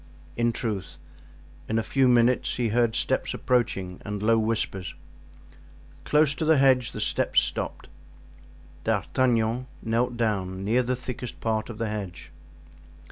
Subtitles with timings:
[0.35, 0.97] In truth,
[1.69, 4.95] in a few minutes he heard steps approaching and low whispers.
[6.05, 7.87] Close to the hedge the steps stopped.
[8.83, 12.31] D'Artagnan knelt down near the thickest part of the hedge.